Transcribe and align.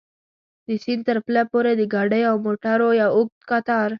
د 0.67 0.69
سیند 0.83 1.01
تر 1.07 1.17
پله 1.25 1.43
پورې 1.51 1.71
د 1.75 1.81
ګاډیو 1.93 2.29
او 2.31 2.35
موټرو 2.45 2.89
یو 3.01 3.09
اوږد 3.17 3.39
کتار. 3.49 3.89